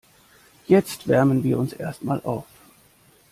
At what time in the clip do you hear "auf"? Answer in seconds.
2.23-2.47